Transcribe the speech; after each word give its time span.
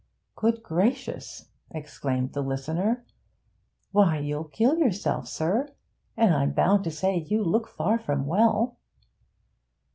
'Good 0.35 0.63
gracious!' 0.63 1.49
exclaimed 1.69 2.33
the 2.33 2.41
listener. 2.41 3.05
'Why, 3.91 4.17
you'll 4.17 4.45
kill 4.45 4.79
yoursel, 4.79 5.25
sir. 5.25 5.69
And 6.17 6.33
I'm 6.33 6.53
bound 6.53 6.83
to 6.85 6.91
say, 6.91 7.17
you 7.17 7.43
look 7.43 7.67
far 7.67 7.99
from 7.99 8.25
well.' 8.25 8.79